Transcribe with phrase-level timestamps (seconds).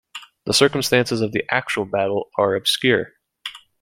[0.47, 3.13] The circumstances of the actual battle are obscure.